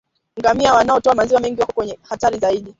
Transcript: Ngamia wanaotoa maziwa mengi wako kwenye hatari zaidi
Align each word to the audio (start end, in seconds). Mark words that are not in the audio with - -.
Ngamia 0.39 0.73
wanaotoa 0.73 1.15
maziwa 1.15 1.39
mengi 1.41 1.59
wako 1.61 1.73
kwenye 1.73 1.99
hatari 2.01 2.39
zaidi 2.39 2.69